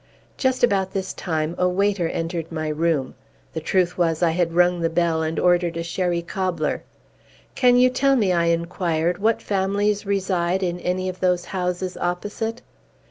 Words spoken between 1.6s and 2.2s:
waiter